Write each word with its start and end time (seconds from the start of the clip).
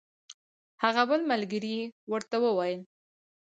هغه 0.83 1.01
بل 1.09 1.21
ملګري 1.31 1.71
یې 1.79 1.83
ورته 2.11 2.35
وویل. 2.41 2.81